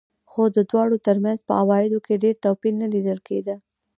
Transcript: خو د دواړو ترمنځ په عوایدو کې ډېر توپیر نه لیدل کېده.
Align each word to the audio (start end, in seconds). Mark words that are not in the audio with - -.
خو 0.31 0.43
د 0.55 0.57
دواړو 0.71 0.97
ترمنځ 1.07 1.39
په 1.47 1.53
عوایدو 1.61 1.99
کې 2.05 2.21
ډېر 2.23 2.35
توپیر 2.43 2.73
نه 2.81 2.87
لیدل 2.93 3.19
کېده. 3.27 3.55